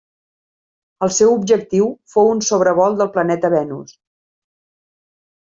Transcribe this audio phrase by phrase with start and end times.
[1.07, 3.95] El seu objectiu fou un sobrevol del planeta Venus.